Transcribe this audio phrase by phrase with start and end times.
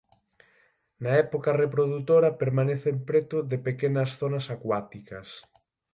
[1.03, 5.27] Na época reprodutora permanecen preto de pequenas zonas acuáticas.